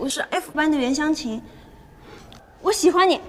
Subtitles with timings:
[0.00, 1.42] 我是 F 班的袁湘琴，
[2.62, 3.20] 我喜欢你。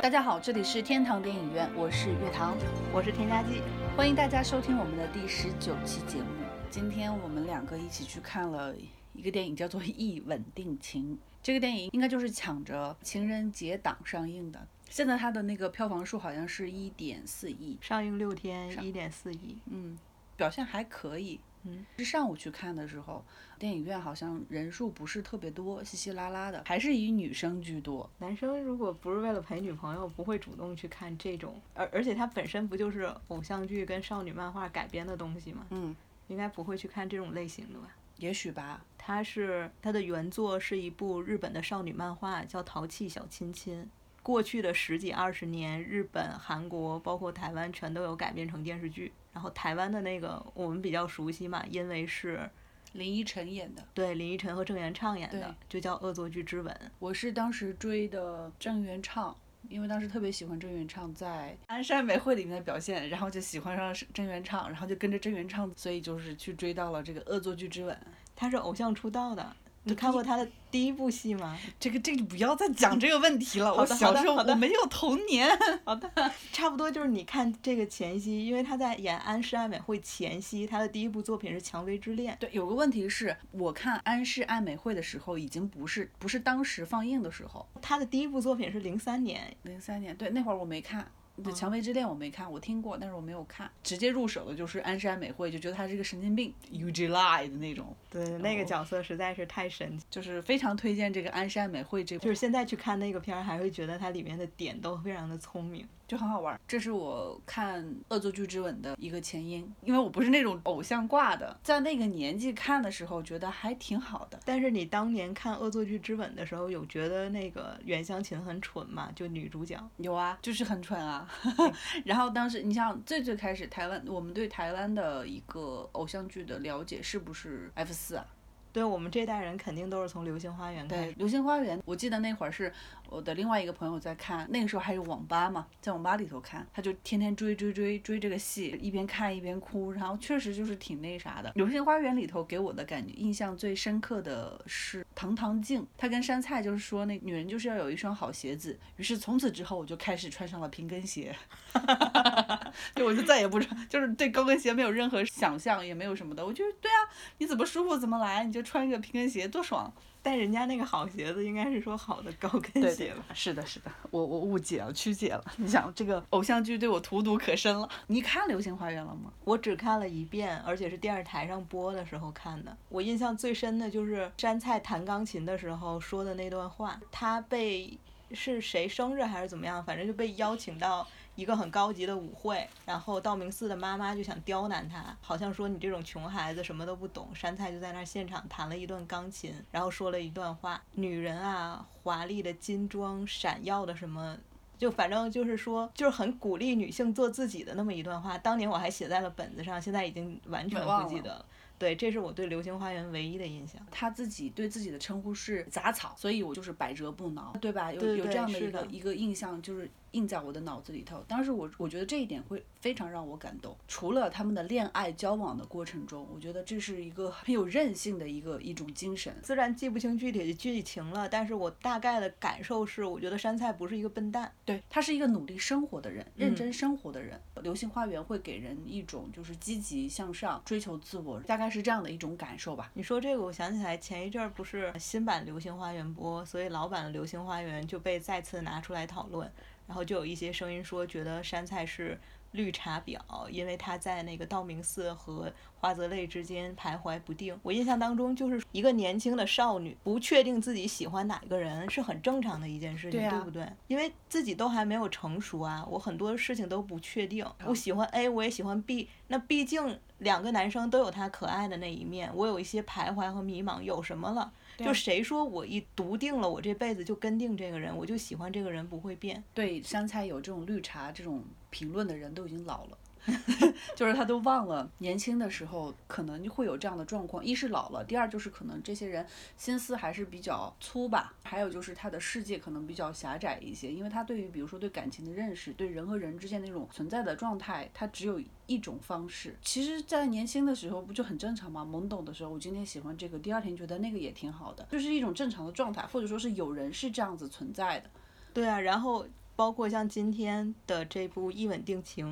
[0.00, 2.56] 大家好，这里是天堂电影院，我是月堂，
[2.90, 3.60] 我是添加剂，
[3.94, 6.24] 欢迎大家收听我们的第十九期节目。
[6.70, 8.74] 今天我们两个一起去看了
[9.12, 11.12] 一个电影，叫做《一吻定情》。
[11.42, 14.66] 这个电影应该就是抢着情人节档上映的。
[14.88, 19.98] 现在它的那个票房数好像是一点四亿，上映六天一点四亿，嗯，
[20.36, 21.40] 表现还可以。
[21.68, 23.24] 嗯，是上午去看的时候，
[23.58, 28.08] 电影院好像人数不是特别多，稀稀拉拉的，还是以女生居多。
[28.18, 35.66] 男生如果不是为了陪女朋友，不会主动去看这种，而而且它本身不就是偶像剧跟少女漫画改编的东西吗？
[35.70, 35.94] 嗯，
[36.28, 37.88] 应该不会去看这种类型的吧？
[38.18, 38.80] 也许吧。
[38.96, 43.82] 它是它的原作是一部日本的少女漫画，叫《淘气小亲亲》。
[44.26, 49.12] 过去的十几二十年，日本、韩国包括台湾全都有改编成电视剧。
[49.32, 52.50] 然后台湾的那个我们比较熟悉嘛，因为是
[52.94, 56.74] 林依晨演的，对林依晨和郑元畅演的，就叫《恶作剧之吻》。
[56.98, 59.36] 我是当时追的郑元畅，
[59.68, 67.94] 因为当时特别喜欢郑元畅在《鞍山美惠》里面的表现，然后就喜欢上郑元畅，然后就跟着郑元畅，所以就是去追到了这个《恶作剧之吻》。
[68.34, 69.54] 他是偶像出道的，
[69.86, 71.56] 你你看过他的第一部戏吗？
[71.78, 75.48] 这个这个不要再讲 这个问题了，我小时候我没有童年。
[75.86, 76.10] 好的，
[76.52, 82.34] 差不多就是你看这个前夕，因为他在演《安室爱美惠》前夕，他的第一部作品是《蔷薇之恋》。
[82.38, 91.10] 对，有个问题是我看《安室爱美惠》的时候，已经不是不是当时放映的时候，他的第一部作品是零三年，零三年，对，那会儿我没看。
[91.42, 93.70] 对，《蔷薇之恋》我没看，我听过，但是我没有看。
[93.82, 100.04] 直接入手的就是安室爱美惠，就觉得她是个神经病，U G Lie 的那种，对，那个角色实在是太神奇。
[100.10, 105.86] 就是非常推荐这个安室爱美惠这部，就是现在去看那个片儿，还会觉得它里面的点都非常的聪明。
[106.06, 106.60] 就很好玩儿。
[106.66, 114.38] 这是我看《恶作剧之吻》的一个前因，因为我不是那种偶像挂的，在那个年纪看的时候，觉得还挺好的。
[114.44, 119.10] 但是你当年看《恶作剧之吻》的时候，有觉得那个袁湘琴很蠢吗？
[119.14, 119.76] 就女主角。
[119.98, 121.28] 有啊，就是很蠢啊。
[122.04, 128.26] 然后当时你像最最开始台湾，我们对台湾的一个偶像剧的了解是不是 F 四啊？
[128.76, 131.14] 对我们这代人肯定都是从《流星花园》开对，始。
[131.16, 132.70] 《流星花园》，我记得那会儿是
[133.08, 141.48] 我的另外一个朋友在看，那个时候还有网吧嘛，在网吧里头看，他就天天追追追追这个戏，一边看一边哭，然后确实就是挺那啥的。
[141.54, 151.34] 《流星花园》里头给我的感觉印象最深刻的是藤堂静，她跟杉菜就是说那女人就是要有一双好鞋子，于是从此之后我就开始穿上了平跟鞋，
[152.94, 157.00] 就，我就再也不穿，就是对高跟鞋没有任何想象，也没有什么的，我觉得对啊，
[157.38, 159.90] 你怎么舒服怎么来，你就穿个平跟鞋多爽。
[160.22, 163.24] 但人家那个好鞋子应该是说好的高跟鞋吧？
[163.32, 165.44] 是的，是的，我我误解了，曲解了。
[165.56, 167.88] 你想，这个 偶像剧对我荼毒可深了。
[168.08, 169.32] 你看《流星花园》了吗？
[169.44, 172.76] 我只看了一遍，而且是电视台上播的时候看的。
[172.88, 177.00] 我印象最深的就是杉菜弹钢琴的时候说的那段话。
[177.12, 177.96] 他被
[178.32, 181.06] 是谁生日还是怎么样，反正就被邀请到
[181.36, 187.28] 一个很高级的舞会，然后道明寺的妈妈就想刁难他，好像说你这种穷孩子什么都不懂。
[187.34, 194.36] 杉菜就在那儿现场弹了一段钢琴，然后说了一段话：女人啊，华丽的金装，闪耀的什么。
[194.78, 198.36] 就反正就是说，就是很鼓励女性做自己的那么一段话。
[198.36, 201.46] 当年我还写在了本子上，现在已经完全不记得了。
[201.78, 203.80] 对，这是我对《流星花园》唯一的印象。
[203.90, 207.90] 他自己对自己的称呼是杂草，所以我就是百折不挠，对吧？
[207.90, 211.24] 有有这样的一个一个印象，就是印在我的脑子里头。
[211.28, 213.76] 当时我我觉得这一点会非常让我感动。
[213.88, 219.34] 除了他们的恋爱交往的过程中，我觉得这是一个很有韧性的一个一种精神。
[219.42, 224.52] 虽然记不清具体的剧情了，但是我大概的感受是，我觉得杉菜不是一个笨蛋。
[224.64, 227.40] 对他是一个努力生活的人，认嗯真生活的人。
[227.62, 232.90] 流星花园会给人一种就是积极向上、追求自我，大概是这样的一种感受吧。
[232.94, 239.50] 你说这个，我想起来前一阵儿不是新版《流星花园》播，所以老版的《流星花园》就被再次拿出来讨论，
[239.86, 242.18] 然后就有一些声音说，觉得杉菜是
[242.52, 247.58] 绿茶婊，因为她在那个道明寺和花泽类之间徘徊不定。
[247.62, 253.66] 我印象当中，就是一个年轻的少女不确定自己喜欢哪个人是很正常的一件事情，对啊不对？
[253.88, 257.46] 因为自己都还没有成熟啊，我很多事情都不确定。
[257.66, 264.52] 我喜欢 A，我也喜欢 B，那毕竟两个男生都有他可爱的那一面，我有一些徘徊和迷茫，有什么了？
[264.84, 269.42] 就谁说我一笃定了，我这辈子就跟定这个人，我就喜欢这个人不会变。
[269.54, 272.98] 对香菜有这种绿茶这种评论的人都已经老了。
[273.94, 279.26] 就是他都忘了年轻的时候可能会有这样的状况，一是老了，第二就是可能这些人
[279.56, 289.56] 心思还是比较粗吧，还有就是他的世界可能比较狭窄一些，因为他对于比如说对感情的认识，对人和人之间那种存在的状态，他只有一种方式。
[289.62, 291.84] 其实，在年轻的时候不就很正常吗？
[291.84, 298.10] 懵懂的时候，我今天喜欢这个，第二天觉得那个也挺好的，就是一种正常的状态，或者说是有人是这样子存在的。
[298.54, 302.26] 对啊，然后包括像今天的这部《一吻定情》，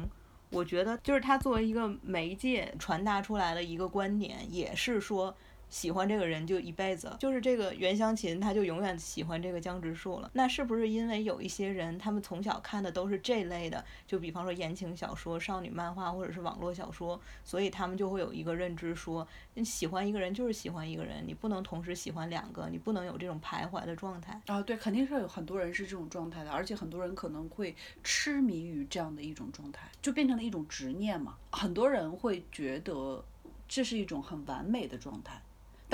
[0.55, 5.37] 我觉得就是他作为一个媒介传达出来的一个观点，也是说。
[5.75, 10.31] 喜欢这个人就一辈子，就是这个袁湘琴，他就永远喜欢这个江直树了。
[10.33, 24.63] 那是不是因为有一些人，他们从小看的都是这类的，就比方说言情小说、少女漫画或者是网络小说，所以他们就会有一个认知，说你喜欢一个人就是喜欢一个人，你不能同时喜欢两个，你不能有这种徘徊的状态啊。
[24.63, 27.75] 对，肯定是有很多人是这种状态的，而且很多人可能会
[28.05, 31.35] 痴迷于这样的一种状态，就变成了一种执念嘛。
[31.51, 33.25] 很多人会觉得
[33.67, 35.43] 这是一种很完美的状态。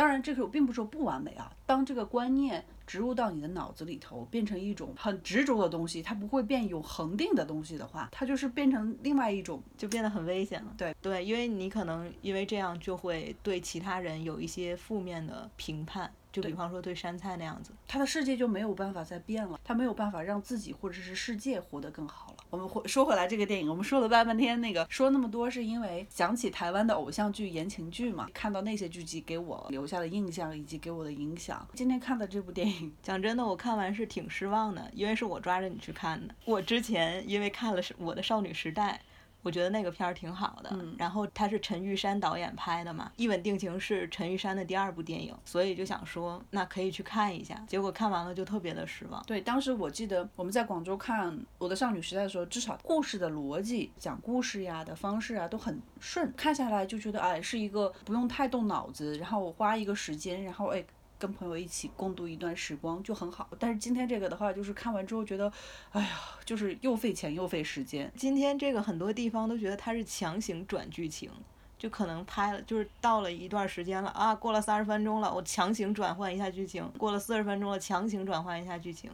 [0.00, 1.52] 当然，这个我并不是说不完美啊。
[1.67, 10.75] 当这个观念植入到你的脑子里头，变成一种很执着的东西，它不会变有恒定的东西的话，它就是变成另外一种，就变得很危险了。
[10.79, 16.11] 对对，因为你可能因为这样就会对其他人有一些负面的评判。
[16.32, 22.40] 就比方说对山菜那样子，他的世界就没有办法再变了，他没有办法让自己或者是世界活得更好了。
[22.50, 31.64] 我们回说回来这个电影，我们说了半半天，那个说那么多是因为想起台湾的偶像剧、言情剧嘛，看到那些剧集给我留下的印象以及给我的影响。
[31.75, 36.35] 今天看的这部电影，讲真的，我看完是挺失望的，因为是我抓着你去看的。
[36.44, 39.00] 我之前因为看了是我的少女时代。
[39.43, 47.55] 我觉得那个片儿挺好的，然后他是陈玉珊导演拍的嘛，《一吻定情》是陈玉珊的第二部电影，所以就想说那可以去看一下。
[47.67, 49.23] 结果看完了就特别的失望。
[49.25, 60.85] 对，当时我记得我们在广州看《我的少女时代》的时候，至少故事的逻辑、讲故事呀的方式啊都很顺，看下来就觉得哎是一个不用太动脑子，然后我花一个时间，然后哎。
[61.20, 65.52] 跟朋友一起共度一段时光就很好，但是今天这个的话，就是看完之后觉得，
[65.93, 66.08] 哎呀，
[66.46, 68.11] 就是又费钱又费时间。
[68.17, 71.31] 今天这个很多地方都觉得它是强行转剧情，
[71.78, 79.11] 就可能拍了，就是到了一段时间了啊，过了三十分钟了，我强行转换一下剧情，过了四十分钟了，强行转换一下剧情。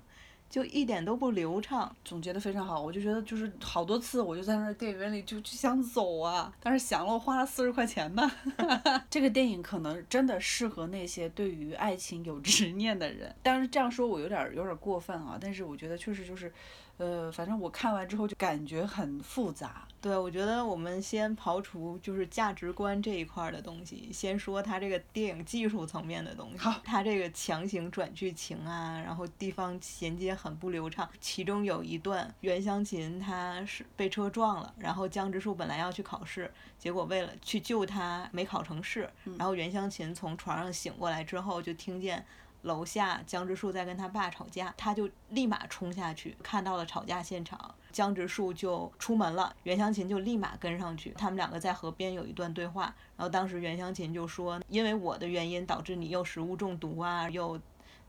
[0.48, 2.80] 就一点都不流畅，总结的非常好。
[2.80, 8.30] 我就觉得就是好多次，我就在那电影院里就就想走啊，但是想了，我花了四十块钱吧。
[9.10, 13.34] 这个电影可能真的适合那些对于爱情有执念的人。
[13.42, 15.38] 但是这样说，我有点有点过分啊。
[15.40, 16.52] 但是我觉得确实就是。
[16.98, 19.86] 呃，反正我看完之后就感觉很复杂。
[20.06, 26.58] 对，我觉得我们先刨除就是价值观这一块的东西，先说它这个电影技术层面的东西。
[26.58, 31.10] 好，它这个强行转剧情啊，然后地方衔接很不流畅。
[31.20, 36.48] 其中有一段，袁湘琴她是被车撞了，然后江直树本来要去考试，
[36.78, 42.24] 结果为了去救她没考成试，然后袁湘琴从床上醒过来之后就听见。
[42.66, 47.74] 楼下江直树在跟他爸吵架，他就立马冲下去，看到了吵架现场。
[47.92, 51.14] 江直树就出门了，袁湘琴就立马跟上去。
[51.16, 57.58] 他们两个在河边有一段对话，然后当时袁湘琴就说：“因为我的原因导致你又食物中毒啊，又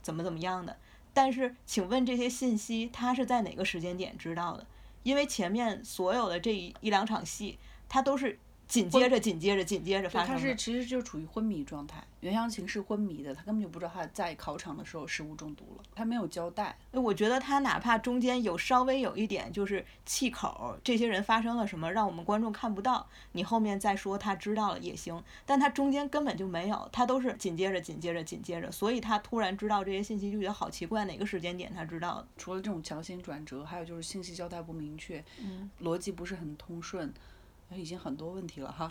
[0.01, 0.75] 怎么怎么样的。”
[1.13, 4.65] 但是，请问这些信息他是在哪个时间点知道的？
[5.03, 8.39] 因为前面所有的这一一两场戏，他都是。
[8.67, 10.35] 紧接着，紧接着，紧接着发生。
[10.35, 16.77] 他是其实就处于昏迷状态，袁湘琴是昏迷的，他根本就不知道他在考场的时候食物中毒了，他没有交代。
[16.91, 32.27] 我觉得他哪怕中间有稍微有一点就是气口，这些人发生了什么，让我们观众看不到，你后面再说他知道了也行，但他中间根本就没有，他都是紧接着，紧接着，紧接着，所以他突然知道这些信息就觉得好奇怪，哪个时间点他知道的？
[32.37, 37.13] 除了这种强行转折，还有就是信息交代不明确，嗯，逻辑不是很通顺。
[37.75, 38.89] 已经很多问题了哈，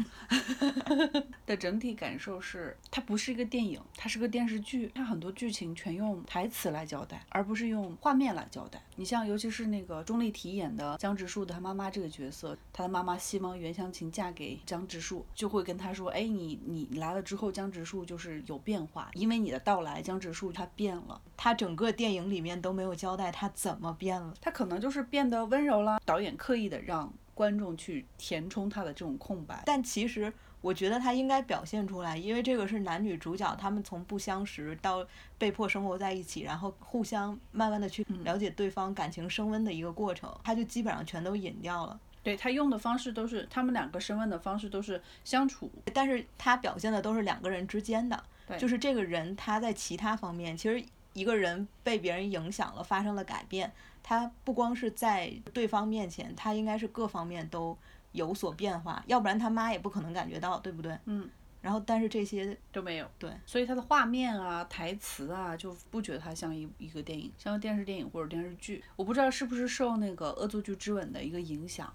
[1.47, 8.83] 的整体感受是，它不是一个电影，它是个电视剧，它很多剧情全用台词来交代，而不是用画面来交代。
[8.97, 21.21] 你像，尤其是那个钟丽缇演的江直树的他妈妈这个角色，他的妈妈希望袁湘琴嫁给江直树，就会跟他说，哎，你你来了之后，江直树就是有变化，因为你的到来，江直树他变了。
[21.37, 27.13] 他整个电影里面都没有交代他怎么变了，他可能就是变得温柔了，导演刻意的让。
[27.37, 42.01] 观众去填充他的这种空白，但其实我觉得他应该表现出来，因为这个是男女主角他们从不相识到被迫生活在一起，然后互相慢慢的去了解对方感情升温的一个过程，他就基本上全都隐掉了。
[42.23, 48.25] 对他用的方式都是他们两个升温的方式都是相处，但是他表现的都是两个人之间的，
[48.57, 53.71] 就是这个人他在其他方面，其实一个人被别人影响了，发生了改变。
[54.09, 57.77] 他不光是在对方面前，他应该是各方面都
[58.13, 60.97] 有所变化，要不然他妈也不可能感觉到，对不对？
[61.07, 61.29] 嗯。
[61.61, 68.85] 然后，但是这些都没有，对，所以他的画面啊、台词啊，就不觉得它像一一个电影，像电视电影或者电视剧。
[68.95, 71.93] 我不知道是不是受那个《恶作剧之吻》的一个影响，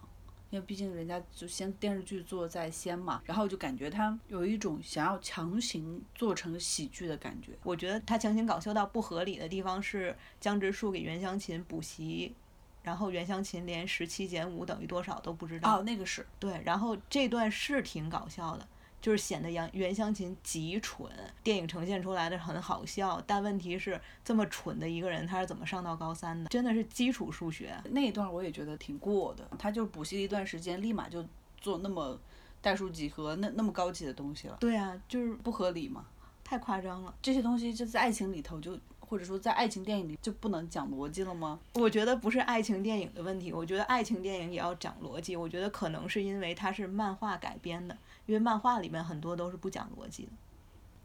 [0.51, 7.53] 因为毕竟人家就先电视剧做在先嘛，然后就感觉他有一种想要强行做成喜剧的感觉。
[7.63, 12.35] 我觉得他强行搞笑到不合理的地方是江直树给袁湘琴补习，
[12.83, 15.79] 然后袁湘琴连十七减五等于多少都不知道。
[15.79, 18.67] 哦，那个是对，然后这段是挺搞笑的。
[19.01, 21.09] 就是显得杨袁湘琴极蠢，
[21.43, 26.47] 电影呈现出来的很好笑，但问题是这么蠢的一个人，他是怎么上到高三的？
[26.49, 31.25] 真的是基础数学那一段我也觉得挺过的，他就补习了一段时间，立马就
[31.59, 32.19] 做那么
[32.61, 34.57] 代数几何那那么高级的东西了。
[34.59, 36.05] 对啊，就是不合理嘛，
[36.43, 37.13] 太夸张了。
[37.21, 38.77] 这些东西就在爱情里头就。
[39.11, 41.59] 或者说，在爱情电影里就不能讲逻辑了吗？
[41.73, 45.35] 我觉得不是爱情电影的问题，我觉得爱情电影也要讲逻辑。
[45.35, 50.31] 我觉得可能是因为它是漫画改编的，因为漫画里面很多都是不讲逻辑的。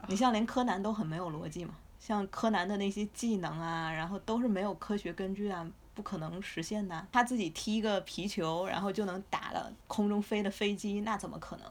[0.07, 7.05] 你像连柯南都很没有逻辑嘛，像柯南的那些技能啊，然后都是没有科学根据啊，不可能实现的。
[7.11, 11.69] 他自己踢一个皮球，然后就能打了空中飞的飞机，那怎么可能？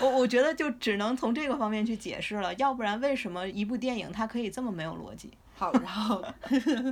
[0.00, 5.30] 我我觉得就只能从这个方面去解释了，要不然为什么一部电影它可以这么没有逻辑？
[5.58, 6.24] 好，然后，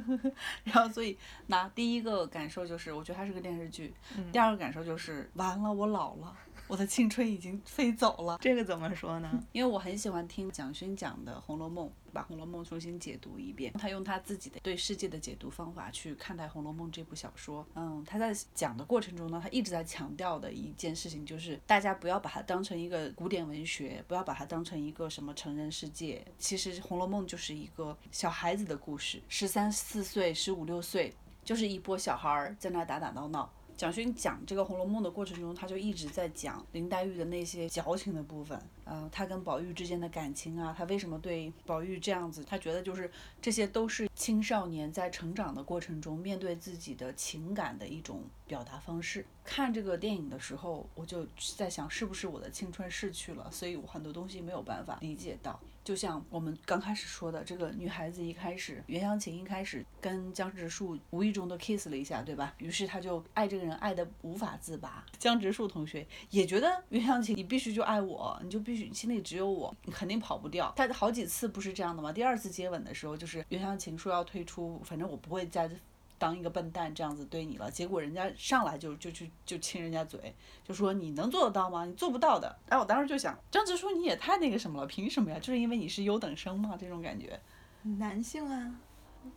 [0.64, 3.94] 然后，所以那第一个感受就是，我觉得它是个电视剧。
[4.32, 6.34] 第二个感受就是，完了，我老了。
[6.68, 9.30] 我的青春已经飞走了，这个怎么说呢？
[9.52, 13.72] 因为我很喜欢听蒋勋讲的《红楼梦》，把《红楼梦》重新解读一遍。
[13.74, 17.64] 他用他自己的对世界的解读方法去看待《红楼梦》这部小说。
[17.74, 26.24] 嗯，他在讲的过程中呢，他一直在强调的一件事情就是，大家不要把它当成一个古典文学，不要把它当成一个什么成人世界。
[26.38, 33.48] 其实《红楼梦》就是一个小孩子的故事，十三四岁、十五六岁，就是一波小孩儿在那打打闹闹。
[33.76, 42.42] 蒋勋讲这个《红楼梦》的过程中，他就一直在讲林黛玉的那些矫情的部分，呃，他跟宝玉之间的感情啊，他为什么对宝玉这样子？
[42.44, 43.10] 他觉得就是
[43.42, 49.26] 这些都是青少年在成长的过程中面对自己的情感的一种表达方式。
[49.44, 51.26] 看这个电影的时候，我就
[51.56, 55.60] 在想，是不是我的青春逝去了，所以我很多东西没有办法理解到。
[55.84, 62.52] 就像我们刚开始说的，这个女孩子一开始，袁湘琴一开始跟江直树无意中的 kiss 了一下，对吧？
[62.58, 65.06] 于是她就爱这个人爱的无法自拔。
[65.16, 70.72] 江直树同学也觉得袁湘琴，你必须就爱我，你就必心里只有我，你肯定跑不掉。
[70.76, 72.12] 他好几次不是这样的吗？
[72.12, 75.70] 第二次接吻的时候，就是袁湘琴说要退出，反正我不会再。
[76.18, 81.84] 当一个笨蛋这样子对你了，结果人家上来就就去就亲人家嘴，就说你能做得到吗？
[81.84, 82.58] 你做不到的。
[82.70, 85.38] 哎，我当时就想，张直树你也太那个什么了，凭什么呀？
[85.38, 86.74] 就是因为你是优等生吗？
[86.80, 87.38] 这种感觉。
[87.82, 88.74] 男性啊，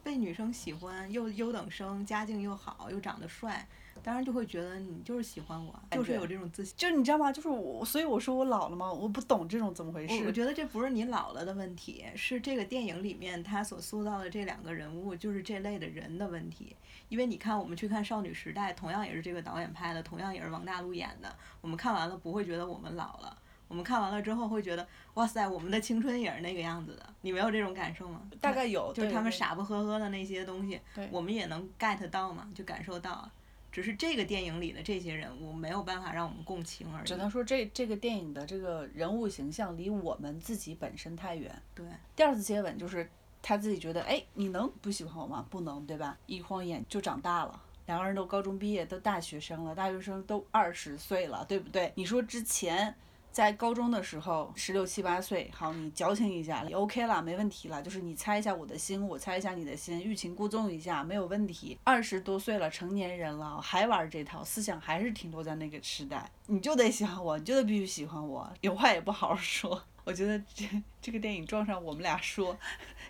[0.01, 3.67] 被女生喜欢，又优等生，家境又好，又长得帅。
[4.03, 6.73] 当然就会觉得你就是喜欢我，就是有这种自信。
[6.77, 7.31] 就你知道吗？
[7.31, 8.91] 就是我，所以我说我老了吗？
[8.91, 10.23] 我不懂这种怎么回事。
[10.25, 16.75] 我觉得这不是你老了的问题，是这个电影里面他所塑造的这两个人物就是这类的人的问题。
[17.09, 21.35] 因为你看，我们去看《少女时代》，同样也是这个导演拍的，同样也是王大陆演的。
[21.59, 23.35] 我们看完了不会觉得我们老了，
[23.67, 27.03] 我们看完了之后会觉得，哇塞，我们的青春也是那个样子的。
[27.21, 28.21] 你没有这种感受吗？
[28.39, 30.79] 大概有，就是他们傻不呵呵的那些东西，
[31.09, 33.27] 我们也能 get 到嘛，就感受到。
[33.71, 37.05] 只是这个电影里的这些人物没有办法让我们共情而已。
[37.05, 41.61] 只能说这这个电影的这个人物形象离我们自己本身太远。
[41.75, 41.85] 对。
[42.15, 43.09] 第二次接吻就是
[43.41, 45.45] 他自己觉得，哎，你能不喜欢我吗？
[45.49, 46.17] 不能，对吧？
[46.25, 51.91] 一晃眼就长大了，两个人都高中毕业，都大学生了，大学生都二十岁了，对不对？
[51.95, 52.95] 你说之前。
[53.31, 57.81] 在高中的时候，十六七八岁，好，你矫情一下，也 OK 了，没问题了。
[57.81, 61.77] 就是你猜一下我的心，我猜一下你的心，欲擒故纵一下，没有问题。
[61.83, 66.29] 二十多岁了，成年人了，还玩这套，思想还是停留在那个时代。
[66.47, 69.81] 你就得喜欢我，你就得必须喜欢我，有话也不好好说。
[70.03, 70.65] 我觉得这
[71.01, 72.57] 这个电影撞上我们俩说。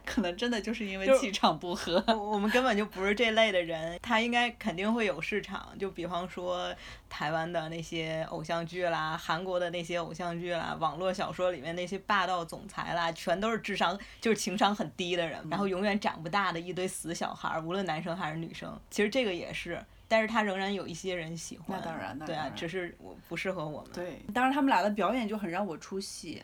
[0.06, 4.00] 可能真的就是因为气场不合，我们根本就不是这类的人。
[4.02, 6.74] 他应该肯定会有市场，就比方说
[7.08, 18.80] 台湾的那些偶像剧啦，韩国的那些偶像剧啦，网络小说里面那些霸道总裁啦，全都是智商就是情商很低的人，然后永远长不大的一堆死小孩，无论男生还是女生。
[18.90, 21.78] 其实这个也是，但是他仍然有一些人喜欢。
[21.80, 23.92] 那当然，对啊，只是我不适合我们。
[23.92, 26.42] 对，当然他们俩的表演就很让我出戏。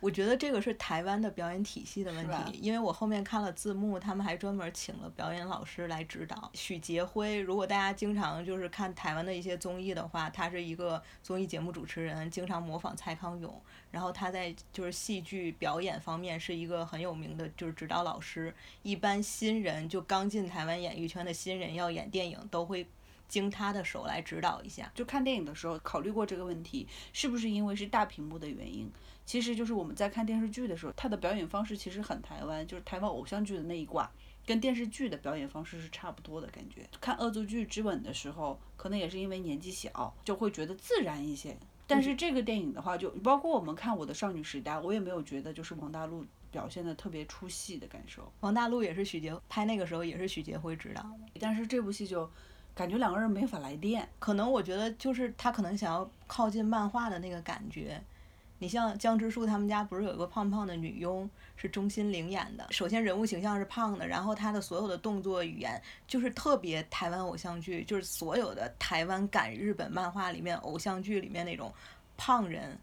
[0.00, 6.50] 我觉得这个是台湾的表演体系的问题，因为我后面看了字幕，他们还专门请了表演老师来指导。
[6.54, 13.60] 许杰辉，如果大家经常就是看台湾的一些综艺的话，他是一个综艺节目主持人，经常模仿蔡康永。
[13.90, 18.54] 然后他在就是戏剧表演方面是一个很有名的，就是指导老师。
[18.82, 22.86] 一般新人就刚进台湾演艺圈的新人要演电影，都会
[23.28, 24.90] 经他的手来指导一下。
[24.94, 28.90] 就看电影的时候考虑过这个问题，是不是因为是大屏幕的原因？
[29.24, 34.10] 其实就是我们在看电视剧的时候，他的表演方式其实很台湾，就是台湾偶像剧的那一挂，
[34.46, 36.88] 跟电视剧的表演方式是差不多的感觉。
[36.98, 41.54] 看《恶作剧之吻》的时候，可能也是因为年纪小，就会觉得自然一些。
[41.86, 48.30] 但是这个电影的话，就包括我们看《我的少女时代》，我也没有觉得就是王大陆表现的特别出戏的感受。
[48.40, 52.30] 王大陆也是许杰拍那个时候也是许杰辉指导的，但是这部戏就
[52.78, 54.08] 感觉两个人没法来电。
[54.20, 58.00] 可能我觉得就是他可能想要靠近漫画的那个感觉。
[58.60, 62.64] 你像江直树他们家不是有一个胖胖的女佣是钟欣凌演的？
[62.70, 71.72] 首先人物形象是胖的，然后她的所有的动作语言就是特别台湾偶像剧，就是所有的台湾赶日本漫画里面偶像剧里面那种
[72.16, 72.78] 胖人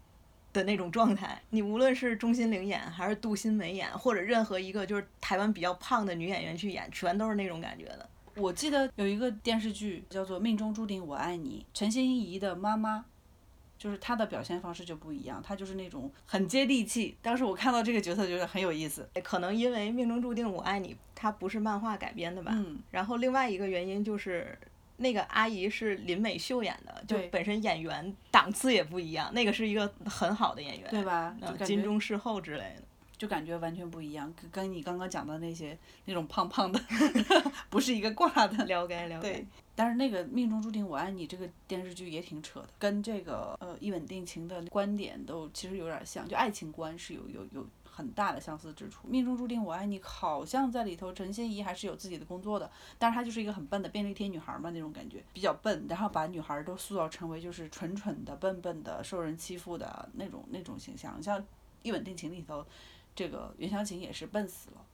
[0.52, 1.40] 的那种状态。
[1.50, 8.08] 你无论是钟欣凌演，还是杜欣梅演，或者任何一个就是台湾比较胖的女演员去演，全都是那种感觉的。
[8.36, 13.04] 我记得有一个电视剧叫做《命中注定我爱你》，陈心怡的妈妈。
[13.78, 17.14] 就是她的表现方式就不一样，她就是那种很接地气。
[17.20, 22.52] 当时我看到这个角色觉得很有意思，可能因为命中注定我爱你，它不是漫画改编的吧？
[22.54, 22.78] 嗯。
[22.90, 24.58] 然后另外一个原因就是
[24.96, 29.30] 那个阿姨是林美秀演的，就本身演员档次也不一样。
[29.34, 31.36] 那个是一个很好的演员，对吧？
[31.62, 32.82] 金钟视后之类的，
[33.18, 36.80] 就感觉完全不一样，跟跟你刚刚讲的那些那种胖胖的
[37.70, 38.64] 不是一个挂的。
[38.66, 39.44] 了解了解。
[39.74, 49.06] 但是那个命中注定我爱你这个电视剧也挺扯的，跟这个呃一吻定情的观点都其实有点像，就爱情观是有有有很大的相似之处。
[49.06, 61.22] 命中注定我爱你好像在里头陈心怡还是有自己的工作的，但是她就是一个很笨的便利贴女孩嘛那种感觉，比较笨，然后把女孩都塑造成为就是蠢蠢的、笨笨的、受人欺负的那种那种形象。
[61.22, 61.44] 像
[61.82, 62.66] 一吻定情里头，
[63.16, 64.84] 这个袁湘琴也是笨死了。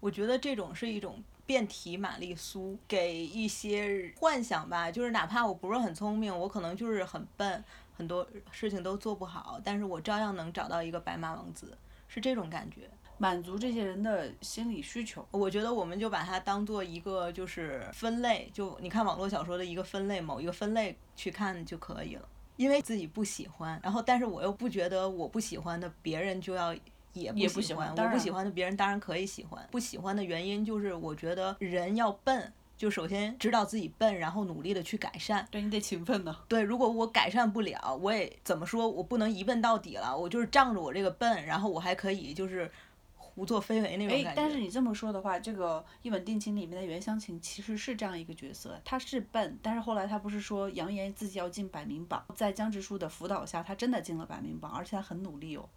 [0.00, 1.22] 我觉得这种是一种。
[1.46, 7.62] 变体玛丽苏给一些幻想吧，就是哪怕我不是很聪明，我可能就是很笨，
[7.98, 11.76] 很多事情都做不好，但是我照样能找到一个白马王子，
[12.08, 12.88] 是这种感觉，
[13.18, 15.28] 满足这些人的心理需求。
[15.32, 22.26] 我觉得我们就把它当做一个就是分类，就你看网络小说的一个分类，某一个分类去看就可以了，
[22.56, 26.74] 因为自己不喜欢，然后但是我又不觉得我不喜欢的别人就要。
[27.14, 29.66] 也不喜欢，我不喜欢的别人当然可以喜欢。
[29.70, 35.46] 不喜欢的原因就是我觉得人要笨，就首先知道自己笨，然后努力的去改善。
[35.50, 36.36] 对你得勤奋呢。
[36.48, 42.70] 对，如果我改善不了，我也怎么说我不能一笨到底了，我就是仗着我这个笨，然后我还可以就是
[43.16, 44.32] 胡作非为那种感觉。
[44.36, 55.68] 但是你这么说的话，这个《一吻定情》里面的袁湘琴其实是这样一个角色，她是笨，但是后来她不是说扬言自己要进百名榜，在江直树的辅导下，她真的进了百名榜，而且她很努力哦。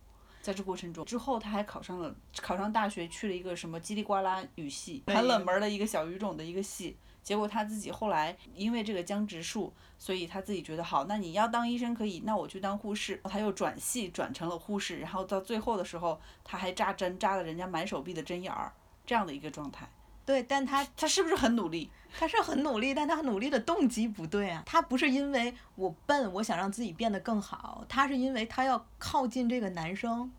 [0.47, 6.95] 在这过程中，之后他还考上了，考上大学去了一个什么叽里呱啦语系，很冷门的一个小语种的一个系。
[7.21, 13.19] 结果他自己后来因为这个江直树，所以他自己觉得好，那你要当医生可以，那我去当护士。
[13.25, 18.71] 他又转系转成了护士，然后到最后的时候，他还扎针扎了人家满手臂的针眼儿，
[19.05, 19.89] 这样的一个状态。
[20.27, 21.89] 对，但他他是不是很努力？
[22.19, 24.61] 他是很努力，但他努力的动机不对啊。
[24.65, 30.29] 他不是因为我笨，我想让自己变得更好，他是因为他要靠近这个男生，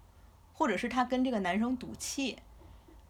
[0.52, 2.36] 或者是他跟这个男生赌气。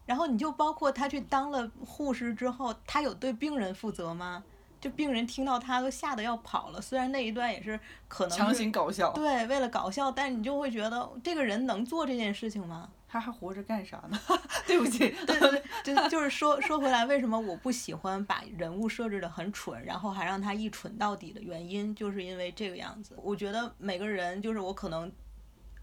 [0.07, 4.45] 然后你就包括他去当了护士之后，他有对病人负责吗？
[4.81, 6.81] 就病人听到他都吓得要跑了。
[6.81, 12.89] 虽然那一段也是可能强行搞笑，对，为了搞笑，但你就会觉得这个人能做这件事情吗？
[13.11, 14.21] 他还活着干啥呢？
[14.67, 23.15] 对不起，对对，就就是说说回来，为什么我不喜欢把人物设置的很蠢，然后还让他一蠢到底的原因，就是因为这个样子。
[23.17, 25.11] 我觉得每个人就是我可能，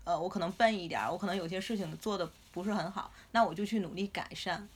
[0.03, 4.69] 呃，我可能笨一点，我可能有些事情做的不是很好，那我就去努力改善，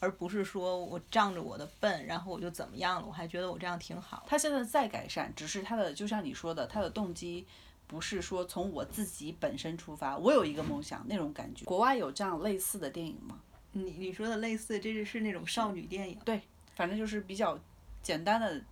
[0.00, 4.24] 而不是说我仗着我的笨，然后我就怎么样了，我还觉得我这样挺好。
[4.26, 7.46] 他现在在改善，只是他的就像你说的，他的动机。
[7.88, 11.64] 不是说从我自己本身出发，我有一个梦想那种感觉。
[11.64, 13.40] 国外有这样类似的电影吗？
[13.72, 16.18] 你你说的类似，这是那种少女电影。
[16.24, 16.42] 对，
[16.76, 17.58] 反正就是比较
[18.02, 18.62] 简单的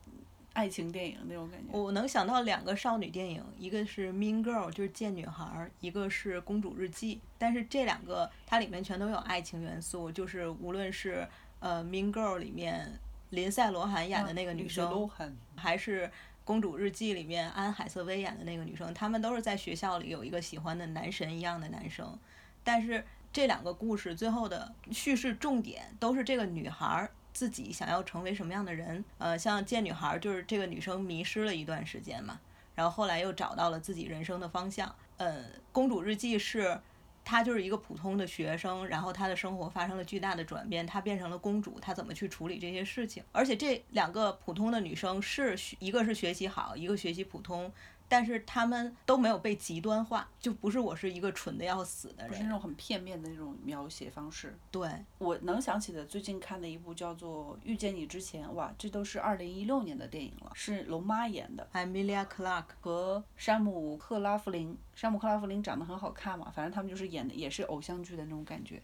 [0.52, 1.66] 爱情电影那种感觉。
[1.72, 7.16] 我能想到两个少女电影，一个是《Mean Girl》，就是贱女孩；一个是《公主日记》。
[7.38, 11.26] 但是这两个它里面全都有爱情元素，就是无论是
[11.60, 13.00] 呃《Mean Girl》里面
[13.30, 15.08] 林赛·罗韩演的那个女生，
[15.56, 16.10] 还是。
[16.46, 22.16] 公主日记里面，安海瑟薇演的那个女生，她们都是在学校里有一个喜欢的男神一样的男生，
[22.62, 29.04] 但是这两个故事最后的叙事重点都是这个女孩自己想要成为什么样的人。
[29.18, 32.38] 呃，像贱女孩就是这个女生迷失了一段时间嘛，
[32.76, 34.94] 然后后来又找到了自己人生的方向。
[35.16, 36.80] 呃，公主日记是
[37.26, 43.20] 她就是一个普通的学生，然后她的生活发生了巨大的转变，她变成了公主，她怎么去处理这些事情？
[43.32, 47.70] 而且这两个普通的女生是一个是学习好，一个学习普通。
[48.08, 54.56] 但是他们都没有被极端化，就不是我是一个蠢的要死的人，不是那种很片面的那种描写方式。
[54.70, 54.88] 对，
[55.18, 64.76] 我能想起的最近看的一部叫做《遇见你之前》，哇，这都是二零一六年的电影了，是龙妈演的，Emilia Clarke 和山姆克拉夫林。
[64.94, 68.80] 山姆克拉夫林长得很好看嘛，反正他们就是演的也是偶像剧的那种感觉。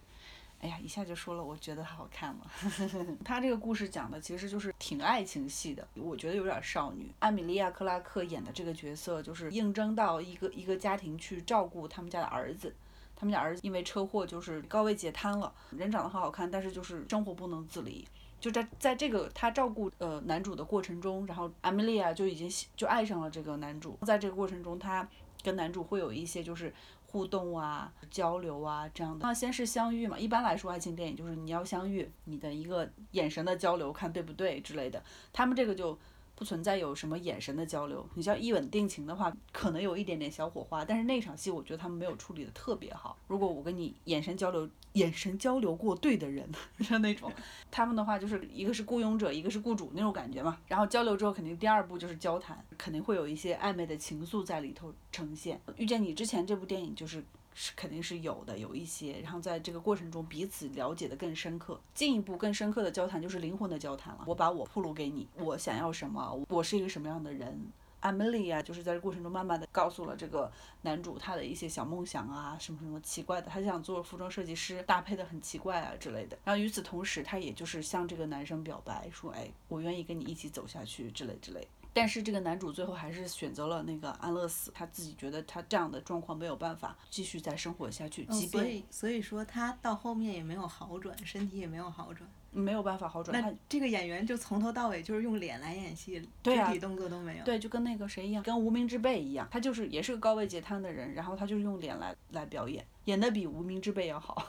[0.62, 2.42] 哎呀，一下就说了，我觉得好看嘛。
[3.24, 7.10] 他这个故事讲的其实就是挺爱情戏的，我觉得有点少女。
[7.18, 12.72] 艾米莉亚·克拉克演的这个角色就是应征到一个一个家庭去照顾他们家的儿子，
[13.16, 18.06] 他们家儿子因为车祸就是高位截瘫了，人长得很好看，但是就是生活不能自理。
[18.38, 25.08] 就在在这个他照顾呃男主的过程中，然后艾米莉亚就已经就爱上了这个男主，在这个过程中，他
[25.42, 26.72] 跟男主会有一些就是。
[27.12, 29.26] 互动啊，交流啊，这样的。
[29.26, 35.02] 那先是相遇嘛，一般来说，爱情电影就是你要相遇，你的一个眼神的交流，看对不对之类的。
[35.30, 35.98] 他们这个就。
[36.34, 43.16] 不存在有什么眼神的交流，你像一吻定情的话，可能有一点点小火花，但是那场戏我觉得他们没有处理的特别好。
[43.28, 46.48] 如果我跟你眼神交流，眼神交流过对的人，
[46.80, 47.30] 像那种，
[47.70, 50.58] 他们的话就是一个是雇佣者，一个是雇主那种感觉嘛。
[50.66, 55.60] 然后交流之后，肯定第二步就是交谈，肯定会有一些暧昧的情愫在里头呈现。
[55.76, 57.22] 遇见你之前这部电影就是。
[57.54, 64.24] 是肯定是有的，有一些，然后在这个过程中彼此了解的更深刻，进一步更深刻的交谈就是灵魂的交谈了。
[64.26, 67.72] 我把我铺露给你，我想要什么，我是一个什么样的人。
[68.00, 76.36] 艾米莉啊，就是在这过程中慢慢的告诉了这个男主他的一些小梦想啊，什么什么奇怪的，他想做服装设计师，搭配的很奇怪啊之类的。
[76.42, 81.68] 然后与此同时，他也就是向这个男生表白说，哎，我愿意跟你一起走下去之类之类。
[81.94, 93.38] 但是这个男主最后还是选择了那个安乐死，他自己觉得他这样的状况没有办法继续再生活下去，即便所以所以说他到后面也没有好转，身体也没有好转，没有办法好转。
[93.38, 97.44] 那这个演员就从头到尾就是用脸来演戏，肢体动作都没有。
[97.44, 104.46] 对，就跟那个谁一样，跟无名之辈一样，他就是也是个高位截瘫的人，然后他就是用脸来来表演，演的比无名之辈要好。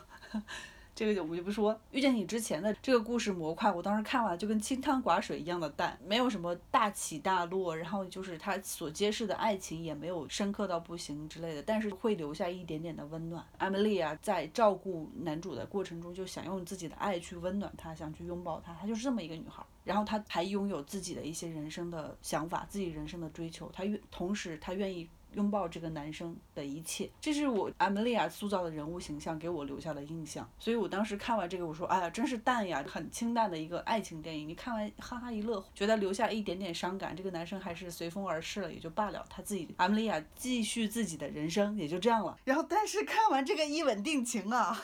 [0.96, 13.44] 这个就我就不说，遇见你之前的这个故事模块，我当时看完就跟清汤寡水一样的淡，没有什么大起大落，然后就是他所揭示的爱情也没有深刻到不行之类的，但是会留下一点点的温暖。
[13.58, 19.64] 艾米莉啊，在照顾男主的过程中，就想用自己的爱去温暖他，想去拥抱他，她就是这么一个女孩。
[19.84, 25.10] 然后她还拥有自己的一些人生的想法，自己人生的追求，她愿同时她愿意。
[25.36, 30.50] 拥抱这个男生的一切，这是我艾米莉亚塑造的人物形象给我留下的印象。
[30.60, 37.16] 所以我当时看完这个，我说：“哎呀，真是淡呀，很清淡的一个爱情电影。”你看完哈哈一乐，觉得留下一点点伤感。
[37.16, 39.26] 这个男生还是随风而逝了，也就罢了。
[39.30, 42.38] 他自己艾米莉亚继续自己的人生，也就这样了。
[42.44, 44.80] 然后，但是看完这个一吻定情啊，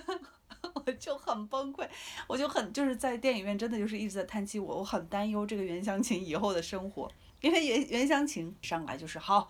[0.74, 1.88] 我就很崩溃，
[2.26, 4.58] 我就很就是在电影院真的就是一直在叹气。
[4.58, 9.48] 我我很担忧这个袁湘琴以后的生活，因为袁袁湘琴上来就是好。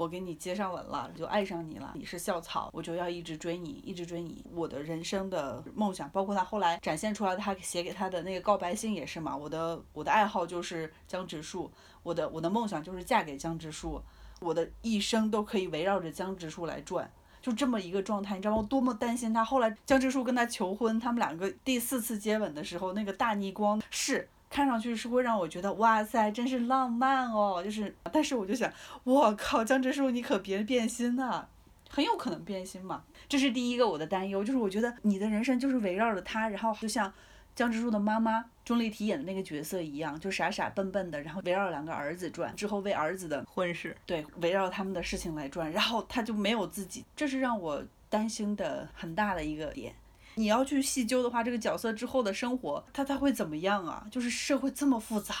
[0.00, 1.92] 我给你接上吻了，就爱上你了。
[1.94, 4.42] 你是校草，我就要一直追你，一直追你。
[4.54, 9.36] 我的人生的梦想，包括他后来展现出来，他写给他的那个告白信也是嘛。
[9.36, 11.70] 我的我的爱好就是江直树，
[12.02, 14.00] 我的我的梦想就是嫁给江直树，
[14.40, 18.56] 我的一生都可以围绕着江直树来转，就这么一个状态，你知道吗？
[18.56, 19.44] 我多么担心他。
[19.44, 24.26] 后来江直树跟他求婚，他们两个第四次接吻的时候，那个大逆光是。
[24.50, 27.62] 看上去是会让我觉得哇塞，真是浪漫哦。
[27.64, 28.70] 就是，但是我就想，
[29.04, 31.46] 我靠，江直树你可别变心呐，
[31.88, 33.04] 很有可能变心嘛。
[33.28, 37.12] 这是第一个我的担忧，就是我觉得你的人生就是围绕着他，然后就像
[37.54, 49.94] 江直树的妈妈钟丽缇演的那个角色一样，就傻傻笨笨的，然后围绕两个儿子转，之后为儿子的婚事，对，围绕他们的事情来转，然后他就没有自己，这是让我担心的很大的一个点。
[50.40, 54.06] 你要去细究的话，这个角色之后的生活，他他会怎么样啊？
[54.10, 55.34] 就是社会这么复杂，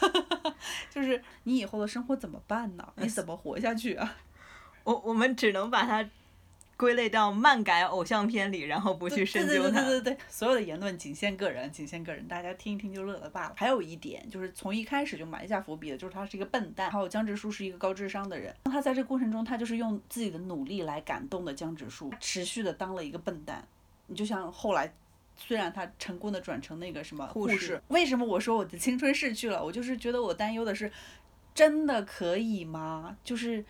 [0.92, 2.92] 就是你以后的生活怎么办呢？
[2.96, 4.16] 你怎么活下去啊？
[4.84, 6.06] 我我们只能把它
[6.76, 9.80] 归类到漫改偶像片里，然后不去深究它。
[9.80, 13.54] 对对对对对，所有的言论仅限个人，仅限个人，大家听一听就乐了罢了。
[13.56, 18.54] 还有一点就是从一开始就埋下伏笔的，就是他是一个笨蛋，还有江直树是一个高智商的人。
[18.64, 23.66] 他在这过程中，他就是用自己的努力来感动的江直树，持续的当了一个笨蛋。
[24.12, 24.94] 你就像后来，
[25.34, 29.64] 虽然他成功的转成那个什么护士，为什么我说我的青春逝去了？
[29.64, 30.92] 我就是觉得我担忧的是，
[31.54, 33.16] 真的可以吗？
[33.24, 33.64] 就是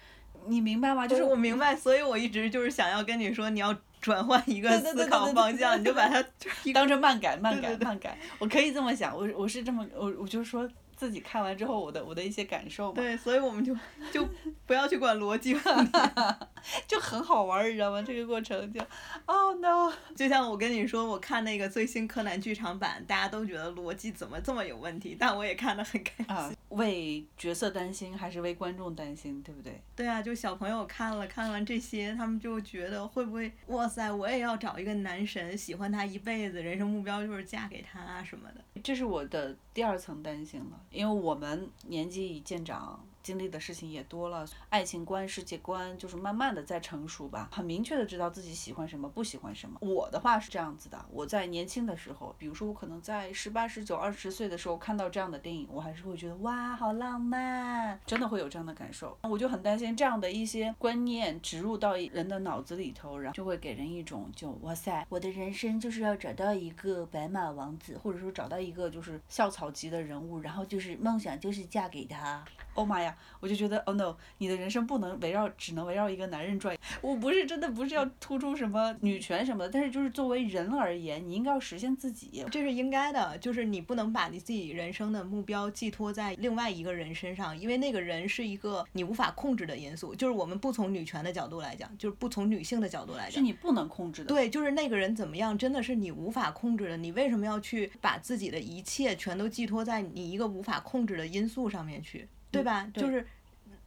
[0.47, 1.07] 你明白吗？
[1.07, 6.23] 就是我明白，所以我一直就是想要跟你说，你要转换一个思考方向， 你就把它
[6.75, 8.19] 当成漫改，漫改，漫改。
[8.41, 10.69] 我可以这么想，我我是这么，我我就说。
[11.03, 12.95] 自己看完之后我的我的一些感受嘛。
[12.95, 13.77] 对，所以我们就
[14.13, 14.25] 就
[14.69, 15.93] 不要去管逻辑问题。
[16.87, 18.01] 就很好玩儿，你知道吗？
[18.01, 18.81] 这个过程就
[19.27, 19.93] ，Oh no！
[20.15, 26.27] 就像我跟你说，我看那个最新柯南剧场版，大家都觉得逻辑怎么这么有问题，但我也看得很开心。
[26.33, 29.83] 啊，为角色担心还是为观众担心，对不对？
[29.97, 38.63] 对啊，就小朋友看了看完这些，他们就觉得会不会，哇塞，我也要找一个男神，喜欢他一辈子，人生目标就是嫁给他啊什么的。
[38.85, 43.05] 这是我的第二层担心了，因为我们年纪已渐长。
[43.23, 49.79] 经历的事情也多了，爱情观、世界观就是慢慢的在成熟吧，很明确的知道自己喜欢什么，不喜欢什么。
[49.81, 59.17] 我的话是这样子的，我在年轻的时候，比如说我可能在十八、十九、二十岁的时候看到这样的电影，我还是会觉得哇，好浪漫，真的会有这样的感受。
[59.23, 72.45] 我就很担心这样的一些观念植入到人的脑子里头，然后就会给人一种就哇塞，我的人生就是要找到一个白马王子，或者说找到一个就是校草级的人物，然后就是梦想就是嫁给他。
[72.75, 73.12] 哦妈呀！
[73.41, 74.17] 我就觉得，Oh no！
[74.39, 76.77] 你的人生不能围绕，只能围绕一个男人转。
[77.01, 83.37] 我不是真的不是要突出什么女权什么的，但是就是作为人而言，你应该要实现自己，这是应该的。
[83.39, 90.15] 就是你不能把你自己人生的目标寄托在另外一个人身上，因为那个人是一个你无法控制的因素。
[90.15, 94.29] 就是我们不从女权的角度来讲，就是不从女性的角度来讲，是你不能控制的。
[94.29, 96.97] 对，就是那个人怎么样，真的是你无法控制的。
[96.97, 102.29] 你为什么要去把自己的一切全都寄托在你一个无法控制的因素上面去？
[102.53, 102.87] 对吧？
[102.95, 103.27] 就是。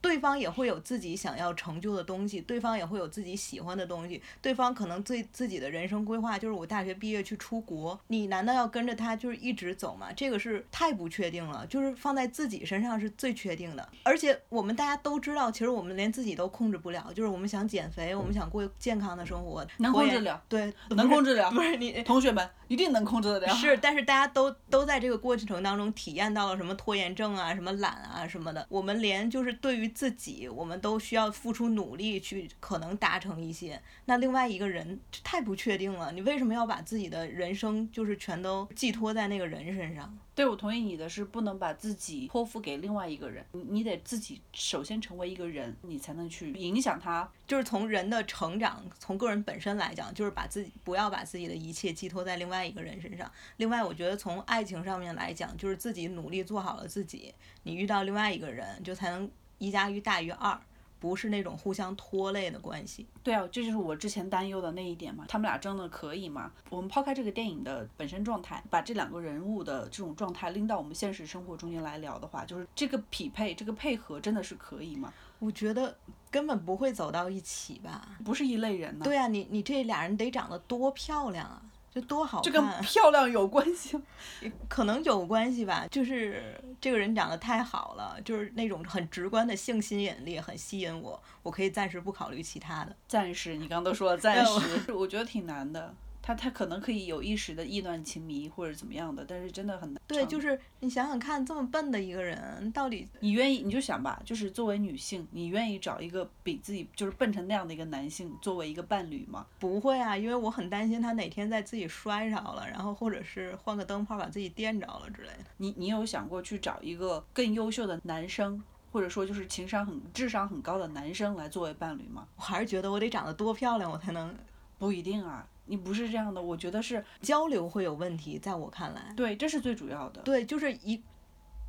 [0.06, 10.10] 对方也会有自己想要成就的东西，对方也会有自己喜欢的东西，对方可能对自己的人生规划就是我大学毕业去出国，你难道要跟着他就是一直走吗？
[10.15, 13.89] 这个是太不确定了，就是放在自己身上是最确定的。
[14.04, 23.50] 而且我们大家都知道，其实我们连自己都控制不了，就是我们想减肥，我们想过健康的生活，能控制了，对，能控制了，不是你同学们一定能控制得了。
[23.56, 30.76] 是，但是大家都都在这个过程当中体验到了什么拖延症啊，什么懒啊什么的，我们连就是对于自己，我们。
[30.86, 36.12] 都需要付出努力去可能达成一些，那另外一个人太不确定了。
[36.12, 40.16] 你为什么要把自己的人生就是全都寄托在那个人身上？
[40.36, 47.28] 对，我同意你的是不能把自己托付给另外一个人，你你得自己首先成为一个人，你才能去影响他。
[47.48, 53.32] 就是从人的成长，从个人本身来讲，就是把自己不要把自己的一切寄托在另外一个人身上。
[53.58, 59.32] 另外，我觉得从爱情上面来讲，就是自己努力做好了自己，你遇到另外一个人，就才能。
[59.58, 60.60] 一加一大于二，
[61.00, 63.06] 不是那种互相拖累的关系。
[63.24, 65.26] 对啊，这就是我之前担忧的那一点嘛。
[65.28, 66.52] 他们俩真的可以吗？
[66.70, 75.13] 我们抛开这个电影的本身状态，把这两个人物的这种状态拎到我们现实生活中间来聊的话，就是这个匹配、这个配合真的是可以吗？
[75.39, 75.96] 我觉得
[76.32, 78.10] 根本不会走到一起吧。
[78.24, 79.04] 不是一类人呢。
[79.04, 81.62] 对啊，你你这俩人得长得多漂亮啊！
[81.96, 82.44] 这多好看！
[82.44, 83.98] 这跟漂亮有关系？
[84.68, 85.88] 可能有关系吧。
[85.90, 92.94] 就是这个人长得太好了，就是那种很直观的性吸引力很吸引我，我可以暂时不考虑其他的。
[93.08, 95.96] 暂时，你刚都说了暂时， 我觉得挺难的。
[96.26, 100.02] 他他可能可以有一时的意乱情迷或者怎么样的，但是真的很难。
[100.08, 103.60] 对，就是你想想看，这么笨的一个人，到底你愿意？
[103.60, 109.46] 你就想吧，就是作为女性，你愿意找一个比自己就是笨成那样的一个男性作为一个伴侣吗？
[109.60, 115.46] 不会啊，因为我很担心他哪天在自己摔着了，然后或者是换个灯泡把自己电着了之类的。
[115.58, 122.28] 你你有想过去找一个更优秀的男生，或者说就是情商很、智商很高的男生来作为伴侣吗？
[122.36, 124.36] 我还是觉得我得长得多漂亮，我才能。
[124.78, 125.48] 不一定啊。
[125.65, 130.21] 你不是这样的，我觉得是交流会有问题，在我看来，对，这是最主要的。
[130.21, 131.01] 对，就是一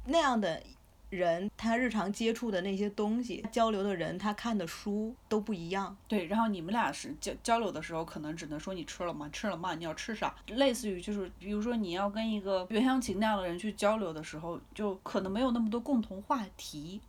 [0.07, 0.63] 那样的
[1.11, 5.97] 人，他日常接触的那些东西，交流的人，他看的书都不一样。
[6.09, 9.29] 对，然后你们俩是交交流的时候，可能只能说你吃了吗？
[9.33, 9.75] 吃了吗？
[9.75, 10.35] 你要吃啥？
[10.49, 17.01] 类似于就是，比如说你要跟一个袁湘琴那样的人去交流的时候，就可能没有那么多共同话题。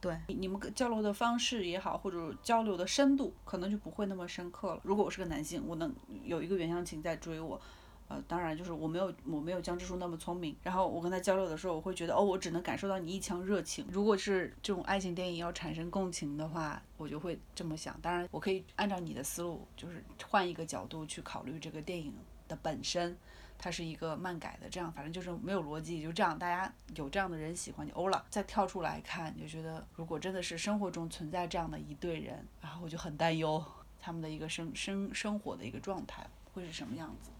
[0.00, 4.80] 对，你们交流的方式也好，或者交流的深度，可能就不会那么深刻了。
[4.84, 7.60] 如果我是个男性，我能有一个袁湘琴在追我，
[8.08, 10.54] 呃，当然就是我没有我没有江直树那么聪明。
[10.62, 13.86] 然后我跟他交流的时候，我会觉得哦，我只能感受到你一腔热情。
[13.90, 17.98] 如果是这种爱情电影要产生共情的话，我就会这么想。
[18.00, 22.12] 当然，我可以按照你的思路，就是换一个角度去考虑这个电影
[22.46, 23.16] 的本身。
[23.58, 28.24] 它是一个漫改的，这样反正就是没有逻辑，就这样，大家有这样的人喜欢就欧了。
[28.30, 33.64] 再跳出来看，就觉得如果真的是生活中存在这样的一对人，然后我就很担忧
[34.00, 37.30] 他们的一个生生生活的一个状态会是什么样子。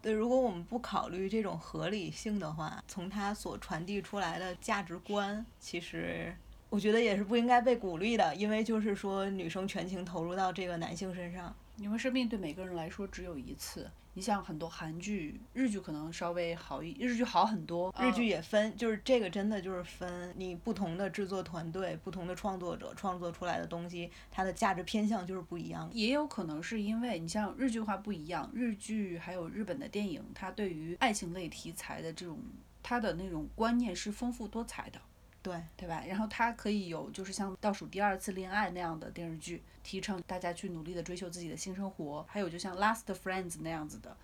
[0.00, 6.34] 对，如果我们不考虑这种合理性的话，从他所传递出来的价值观，其实
[6.70, 11.54] 我觉得也是不应该被鼓励的，因为就是说女生全情投入到这个男性身上。
[11.78, 13.90] 因为生命对每个人来说只有一次。
[14.14, 17.94] 你像很多韩剧、日剧可能稍微好一，日剧好很多。
[18.00, 25.90] 日剧呃也分，就是这个真的就是分你不同的制作团队、不同的创作者创作出来的东西，它的价值偏向就是不一样。
[25.92, 32.38] 也有可能是因为你像日剧化不一样，日剧还有日本的电影，它对于爱情类题材的这种
[32.82, 34.98] 它的那种观念是丰富多彩的。
[35.46, 36.02] 对，对吧？
[36.08, 44.16] 然后它可以有就是像倒数第二次恋爱那样的电视剧，提倡大家去努力的追求自己的新生活，还有就像 Last Friends 那样子的。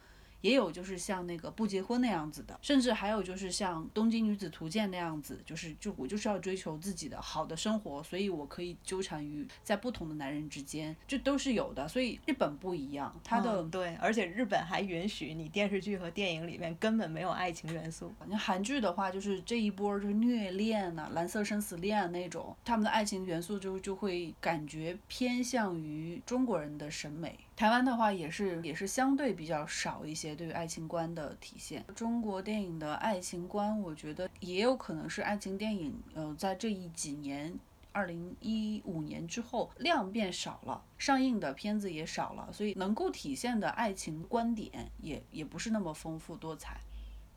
[0.42, 11.88] 也有就是像那个不结婚那样子的，甚至还有就是像《东京女子图鉴》那样子，就是就我就是要追求自己的好的生活，所以我可以纠缠于在不同的男人之间，这都是有的。
[11.88, 18.12] 所以日本不一样，它的嗯对，而且日本还允许你电视剧和电影里面根本没有爱情元素。
[18.26, 27.38] 你韩剧的话，就是这一波就是虐恋呐、蓝色生死恋啊那种，他们的爱情元素就就会感觉偏向于中国人的审美。
[27.54, 31.84] 台湾的话也是也是相对比较少一些对于爱情观的体现。
[31.94, 37.58] 中国电影的爱情观，我觉得也有可能是爱情电影，呃，在这一几年。
[37.94, 46.80] 二零一五年之后，量变少了，上映的片子也少了，所以能够体现的爱情观点也也不是那么丰富多彩。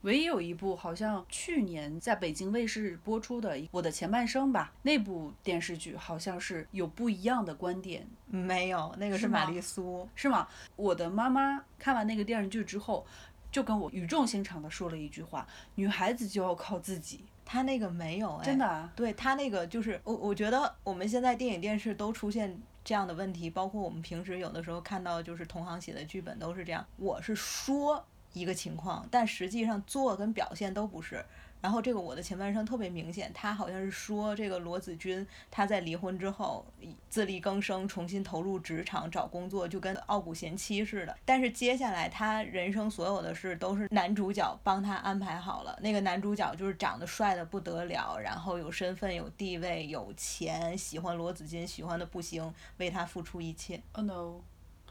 [0.05, 10.07] 唯一有一部好像去年在北京卫视播出的《我的前半生》吧，那部电视剧好像是有不一样的观点，没有，那个是玛丽苏。
[10.13, 10.47] 是吗？
[10.75, 13.03] 我的妈妈看完那个电视剧之后，
[13.51, 17.25] 就跟我语重心长地说了一句话：女孩子就要靠自己。
[17.43, 26.85] 他那个没有，哎，真的啊，对他那个就是我，我觉得我们现在电影电视都出现这样的问题，包括我们平时有的时候看到就是同行写的剧本都是这样。
[26.97, 28.05] 我是说
[28.39, 31.23] 一个情况，但实际上做跟表现都不是。
[31.61, 36.63] 然后这个我的前半生特别明显，他好像是说这个罗子君他在离婚之后
[37.09, 41.17] 自力更生，重新投入职场找工作，就跟傲骨贤妻似的。
[41.25, 45.75] 但是接下来他人生所有的事都是男主角帮他安排好了。
[45.81, 53.81] 那个男主角就是长得帅的不得了，然后有身份、有地位、有钱，喜欢罗子君，喜欢的不行，为他付出一切。
[53.93, 54.41] Oh no，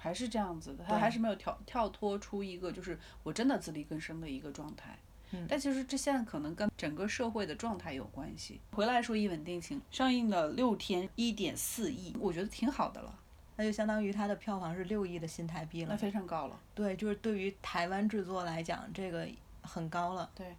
[0.04, 4.98] 还是这样子的，他还是没有跳跳脱出一个就是我真的自力更生的一个状态。
[5.32, 8.60] 嗯但其实这现在可能跟整个社会的状态有关系。
[8.72, 13.18] 回来说《一吻定情》，上映了六天，一点四亿，我觉得挺好的了，
[13.56, 15.98] 那就相当于它的票房是六亿的新台币了那了。
[15.98, 16.60] 非常高了。
[16.74, 19.26] 对，就是对于台湾制作来讲，这个
[19.62, 20.30] 很高了。
[20.34, 20.54] 对，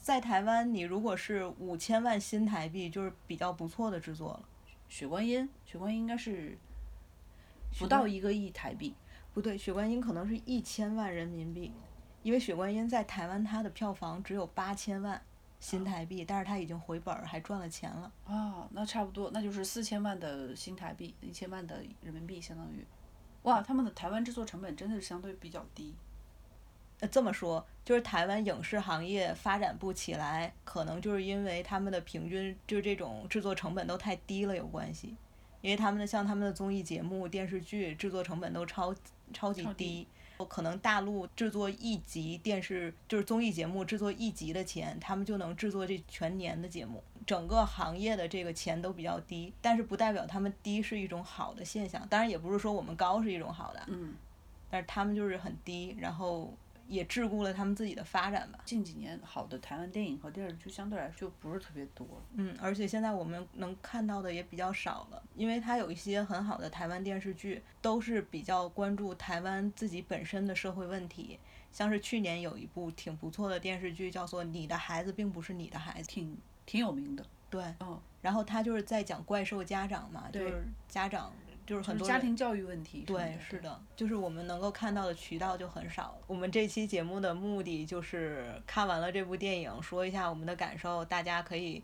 [0.00, 4.42] 在台湾，你如果是五千万新台币，就是比较不错的制作了。
[4.88, 6.58] 雪观音，雪观音应该是
[7.78, 8.94] 不到一个亿台币。
[9.32, 11.72] 不对，雪观音可能是一千万人民币，
[12.22, 15.20] 因为雪观音在台湾它的票房只有八千万
[15.58, 18.12] 新台币，但是它已经回本儿，还赚了钱了。
[18.26, 22.86] 啊，那差不多，那就是四千万的新台币，一千万的人民币，相当于，
[23.42, 25.94] 哇，他们的台湾制作成本真的是相对比较低。
[27.00, 35.16] 呃，这么说，就是台湾影视行业发展不起来，可能就是因为他们的平均就是这种制作成本都太低了有关系。
[35.64, 38.94] 因为他们的像他们的综艺节目、电视剧制作成本都超
[39.32, 40.06] 超级超低，
[40.46, 47.02] 可能大陆制作一集电视就是综艺节目制作一集的钱，他们就能制作这全年的节目。
[47.26, 52.06] 整个行业的这个钱都比较低，但是不代表他们低是一种好的现象。
[52.10, 54.12] 当然，也不是说我们高是一种好的，嗯，
[54.70, 56.52] 但是他们就是很低，然后
[56.86, 58.58] 也桎梏了他们自己的发展吧。
[58.64, 62.22] 近几年好的台湾电影和电视剧相对来说就不是特别多了。
[62.34, 71.38] 嗯，而且现在我们能看到的也比较少了，因为它有一些很好的台湾电视剧，都是比较关注台湾自己本身的社会问题。
[71.72, 76.08] 像是去年有一部挺不错的电视剧，叫做《你的孩子并不是你的孩子》。
[76.14, 81.32] 挺挺有名的，对，嗯，然后他就是在讲怪兽家长嘛，就是家长
[81.66, 83.02] 就是很多家庭教育问题。
[83.02, 86.18] 对，是的，就是我们能够看到的渠道就很少。
[86.26, 91.82] 我们这期节目的目的就是看完了这部电影，说一下我们的感受，大家可以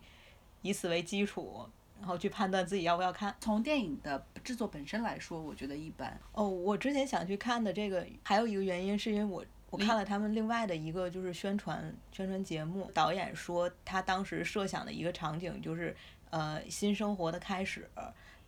[0.61, 1.65] 以此为基础，
[1.99, 3.35] 然后去判断自己要不要看。
[3.39, 6.19] 从电影的制作本身来说，我觉得一般。
[6.33, 9.45] 哦，我之前想去看的这个，还有一个原因是因为我。
[9.71, 15.95] 我看了他们另外的一个就是宣传宣传节目，导演说他当时设想的一个场景就是，
[16.29, 17.89] 呃，新生活的开始，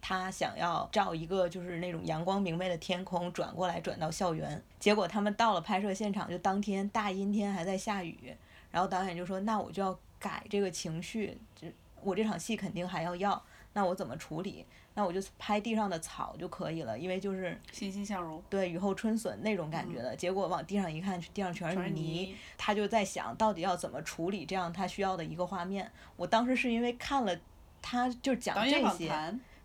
[0.05, 8.35] 他想要照一个就是那种阳光明媚的天空转过来转到校园，结果他们到了拍摄现场，就当天大阴天还在下雨，
[8.69, 11.69] 然后导演就说那我就要改这个情绪，就
[12.01, 14.65] 我这场戏肯定还要要，那我怎么处理？
[14.95, 20.13] 那我就拍地上的草就可以了，因为就是欣欣向荣，对雨后春笋那种感觉的。
[20.13, 25.89] 结果往地上一看，地上全全是是泥，他就在想到底要怎么处理这样他需要的一个画面。
[26.17, 27.35] 我当时是因为看了
[27.81, 29.09] 他就讲这些，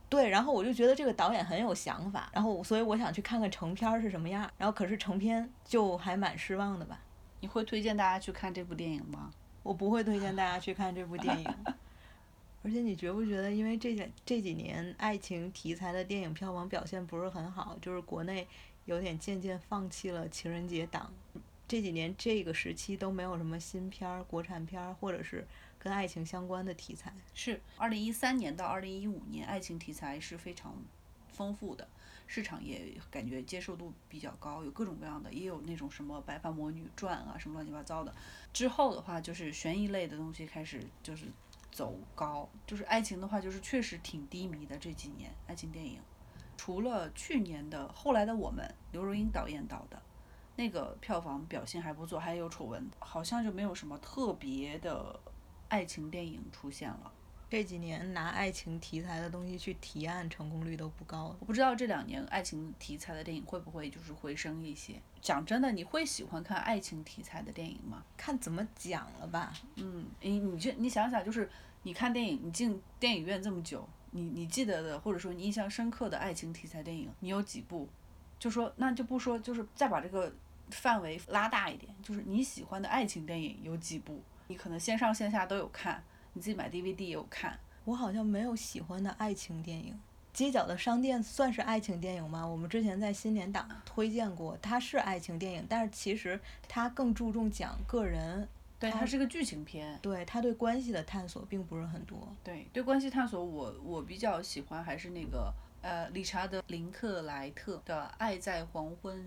[0.08, 7.00] 对，然后我就觉得这个导演很有想法，然后所以我想去看看成片儿是什么样，然后可是成片就还蛮失望的吧。
[7.40, 9.30] 你会推荐大家去看这部电影吗？
[9.62, 11.54] 我不会推荐大家去看这部电影。
[12.64, 18.46] 而且你觉不觉得，因为这几这几年爱情题材的电影票房表现不是很好，就是国内
[18.86, 21.12] 有点渐渐放弃了情人节档，
[21.68, 25.46] 这几年这个时期都没有什么新片儿、国产片儿，或者是
[25.78, 27.12] 跟爱情相关的题材。
[27.34, 30.74] 是，二零一三年到二零一五年，爱情题材是非常
[31.28, 31.86] 丰富的，
[32.26, 38.14] 市场也感觉接受度比较高，有各种各样的，也有那种什么《白发魔女传》啊，什么乱七八糟的。
[38.52, 41.26] 之后的话，就是悬疑类的东西开始就是
[41.70, 46.00] 走高，就是爱情的话，就是确实挺低迷的这几年爱情电影。
[46.56, 50.02] 除了去年的《后来的我们》，刘若英导演导的，
[50.56, 55.20] 那个票房表现还不错，还有丑闻，好像就没有什么特别的
[55.68, 57.12] 爱情电影出现了。
[57.50, 61.34] 这几年拿爱情题材的东西去提案，成功率都不高。
[61.40, 65.00] 我不知道这两年爱情题材的电影会不会就是回升一些。
[65.22, 68.04] 讲真的，你会喜欢看爱情题材的电影吗？
[68.18, 69.54] 看怎么讲了吧。
[69.76, 71.48] 嗯，你你这你想想，就是
[71.84, 77.88] 你看电影，你进电影院这么久，你你记得的或者说你印象深刻的爱情题材电影，你有几部？
[78.38, 80.30] 就说那就不说，就是再把这个
[80.68, 84.22] 范围拉大一点，就是你喜欢的爱情电影有几部？
[84.48, 86.02] 你可能线上线下都有看。
[86.34, 89.98] 你自己买 DVD 也有看，我好像没有喜欢的爱情电影。
[90.32, 92.46] 街角的商店算是爱情电影吗？
[92.46, 96.38] 我们之前在新年档推荐过，它是爱情电影，但是其实
[96.68, 98.46] 它更注重讲个人，
[98.78, 102.28] 对，它是个剧情片，对，它对关系的探索并不是很多。
[102.44, 109.18] 对，对关系探索，我我比较喜欢还是那个呃，理查德林克莱特的《爱在黄昏》。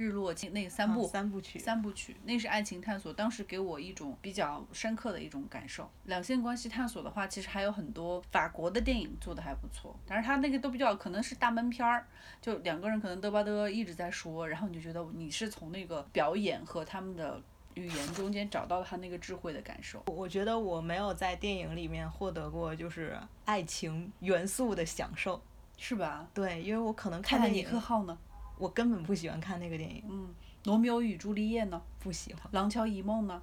[0.00, 5.90] 日落那三部三部曲，三部曲，那是爱情探索，当时给我一种比较深刻的一种感受。
[6.04, 12.06] 两性关系探索的话，其实还有很多法国的电影做的还不错，但是他那个都比较可能是大闷片儿，
[12.40, 17.38] 就两个人可能嘚吧嘚一直在说，然后你就觉得你是从那个表演和他们的
[17.74, 20.02] 语言中间找到他那个智慧的感受。
[20.06, 25.42] 我觉得我没有在电影里面获得过就是爱情元素的享受，
[25.76, 26.26] 是吧？
[26.32, 28.16] 对，因为我可能看泰尼克号呢。
[28.60, 30.04] 我根本不喜欢看那个电影。
[30.06, 30.28] 嗯，
[30.64, 31.80] 罗密欧与朱丽叶呢？
[31.98, 32.42] 不喜欢。
[32.52, 33.42] 廊桥遗梦呢？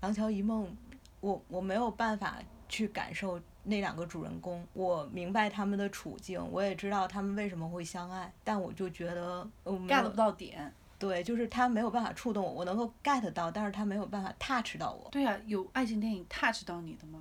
[0.00, 0.76] 廊桥遗梦，
[1.20, 2.36] 我我没有办法
[2.68, 4.62] 去感受那两个主人公。
[4.74, 10.72] 我明白他们的处境，我也知道他们为什么会相爱，但我就觉得 get 不到点。
[10.98, 15.08] 对，就是他没有办法触动我，我能够 get 到，但是他没有办法 touch 到我。
[15.10, 17.20] 对呀，有爱情电影 touch 到你的吗？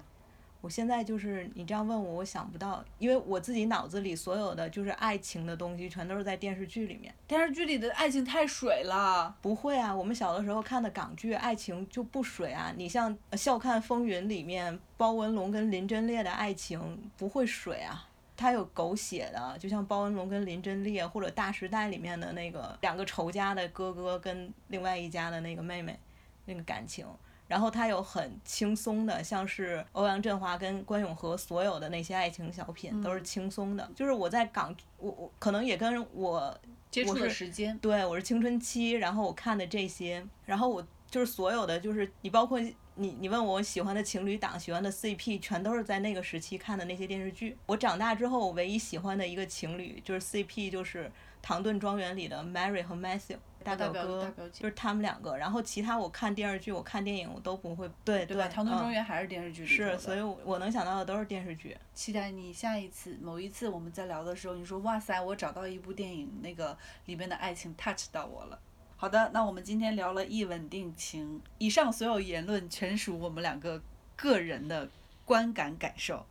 [0.67, 7.15] 我现在就是你这样问我，我想不到，因为我自己脑子里所有的就是爱情的东西，全都是在电视剧里面。
[7.25, 9.33] 电视剧里的爱情太水了。
[9.41, 12.73] 不会啊，我们小的时候看的港剧，爱情就不水啊。
[12.75, 18.05] 你像《笑看风云》里面包文龙跟林真烈的爱情不会水啊，
[18.35, 25.97] 他有狗血的，就像包文龙跟林真烈，或者《大时代》里面的那个两个仇家的哥哥跟另外一家的那个妹妹，
[26.43, 27.07] 那个感情。
[27.47, 33.89] 然后他有很轻松的，像是欧阳震华跟关咏荷所有的那些爱情小品都是轻松的。
[33.95, 36.57] 就是我在港，我我可能也跟我
[36.91, 47.57] 接触的时间，对我是青春期，然后我看的这些，然后我就是所有的，就是你包括你你问我喜欢的情侣档、喜欢的 CP，全都是在那个时期看的那些电视剧。
[47.65, 51.05] 我长大之后，我唯一喜欢的一个情侣就是 CP，就是
[51.41, 53.37] 《唐顿庄园》里的 Mary 和 Matthew。
[53.63, 57.89] 大表哥就是他们两个，然后其他我看电视剧、我看电影我都不会。
[58.05, 61.75] 对对，《唐顿庄园》还是电视剧里是，所以我能想到的都是电视剧。
[61.93, 66.77] 期待你下一次某一次我们在聊的时候，你说哇塞，我找到一部电影，那个
[67.07, 68.57] 里面的爱情 touch 到我了。
[68.97, 73.81] 好的，那我们今天聊了一吻定情，以上所有言论全属我们两个
[74.15, 74.89] 个人的
[75.23, 76.25] 观感感受，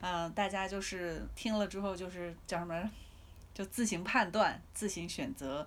[0.00, 2.90] 嗯，大家就是听了之后就是叫什么，
[3.54, 5.66] 就自行判断、自行选择。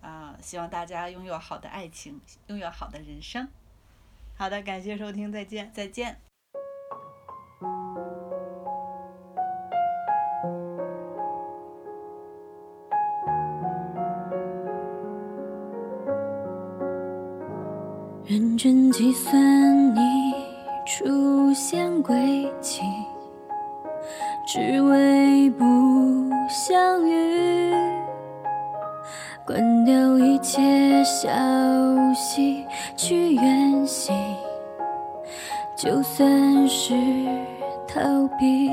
[0.00, 3.48] 啊，希望大家拥有好的爱情，拥有好的人生。
[4.36, 6.20] 好的，感谢收听，再见，再见。
[18.54, 20.32] 认真计算你
[20.86, 22.82] 出现轨迹，
[24.46, 25.64] 只为不
[26.48, 27.74] 相遇。
[29.44, 31.28] 关掉一切消
[32.14, 32.64] 息，
[32.96, 34.14] 去远行，
[35.76, 36.94] 就算是
[37.88, 38.00] 逃
[38.38, 38.70] 避。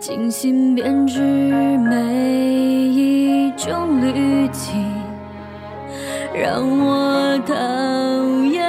[0.00, 2.00] 精心编织每
[2.88, 4.74] 一种滤镜，
[6.36, 7.54] 让我讨
[8.50, 8.60] 厌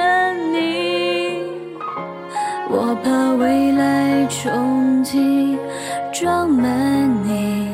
[0.52, 1.42] 你，
[2.70, 5.58] 我怕未来冲击
[6.12, 7.65] 装满你。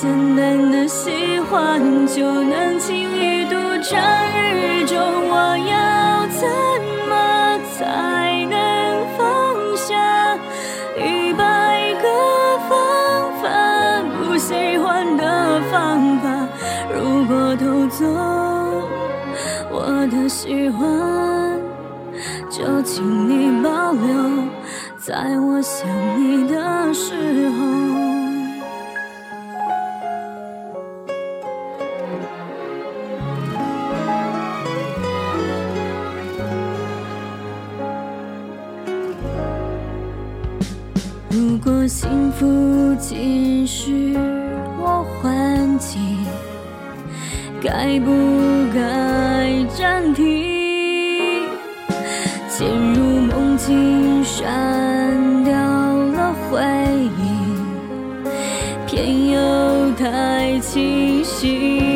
[0.00, 6.48] 简单的喜欢就能轻易独占宇宙，我要怎
[7.08, 8.54] 么才能
[9.16, 10.38] 放下？
[10.96, 12.06] 一百个
[12.68, 12.78] 方
[13.42, 13.50] 法，
[14.22, 16.48] 不喜欢的方法，
[16.94, 18.06] 如果都走，
[19.68, 21.60] 我的喜欢
[22.48, 24.44] 就请你保留，
[24.96, 27.77] 在我想你的时候。
[41.30, 44.14] 如果幸福仅是
[44.80, 46.00] 我幻境
[47.60, 48.10] 该不
[48.74, 50.58] 该暂停？
[52.48, 56.60] 陷入梦境删掉了回
[57.18, 57.22] 忆
[58.86, 61.87] 偏又太清晰。